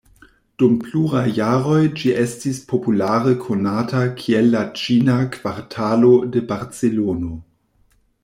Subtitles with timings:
[0.61, 7.37] Dum pluraj jaroj ĝi estis populare konata kiel la Ĉina Kvartalo de Barcelono.